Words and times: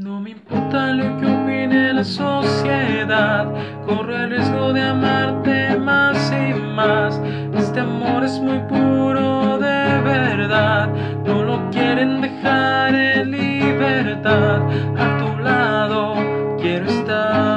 No 0.00 0.18
me 0.18 0.30
importa 0.30 0.94
lo 0.94 1.18
que 1.18 1.26
opine 1.26 1.92
la 1.92 2.04
sociedad, 2.04 3.52
corro 3.84 4.16
el 4.16 4.30
riesgo 4.30 4.72
de 4.72 4.80
amarte 4.80 5.76
más 5.76 6.32
y 6.32 6.54
más. 6.54 7.20
Este 7.54 7.80
amor 7.80 8.24
es 8.24 8.40
muy 8.40 8.60
puro 8.60 9.58
de 9.58 10.00
verdad, 10.00 10.88
no 11.26 11.42
lo 11.42 11.70
quieren 11.70 12.22
dejar 12.22 12.94
en 12.94 13.30
libertad. 13.30 14.62
A 14.96 15.18
tu 15.18 15.38
lado 15.42 16.14
quiero 16.58 16.86
estar. 16.86 17.49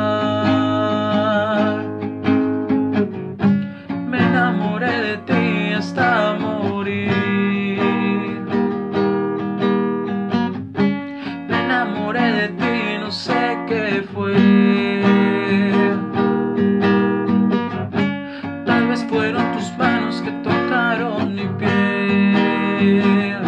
Vez 18.94 19.04
fueron 19.10 19.52
tus 19.54 19.76
manos 19.76 20.22
que 20.22 20.32
tocaron 20.44 21.34
mi 21.34 21.48
piel. 21.58 23.42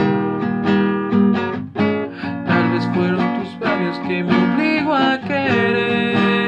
Tal 2.47 2.71
vez 2.71 2.83
fueron 2.95 3.23
tus 3.39 3.59
labios 3.59 3.99
que 4.07 4.23
me 4.23 4.33
obligó 4.33 4.95
a 4.95 5.19
querer. 5.19 6.45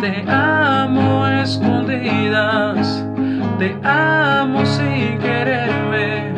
Te 0.00 0.24
amo 0.28 1.28
escondidas, 1.28 3.06
te 3.60 3.76
amo 3.84 4.66
sin 4.66 5.18
quererme, 5.20 6.32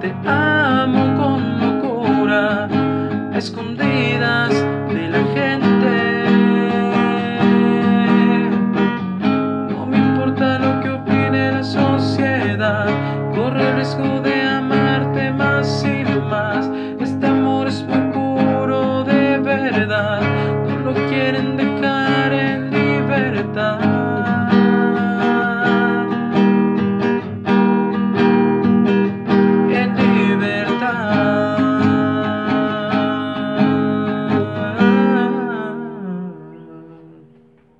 te 0.00 0.14
amo 0.26 1.02
con 1.20 1.60
locura, 1.60 2.66
escondidas 3.34 3.73
dejo 13.96 14.20
de 14.20 14.42
amarte 14.42 15.30
más. 15.32 15.84
Y 15.84 16.03